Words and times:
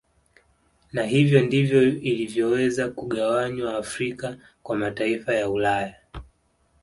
Na 0.93 1.03
hivyo 1.03 1.41
ndivyo 1.41 1.81
ilivyoweza 1.83 2.89
kugawanywa 2.89 3.77
Afrika 3.77 4.37
kwa 4.63 4.75
mataifa 4.75 5.33
ya 5.35 5.49
Ulaya 5.49 5.95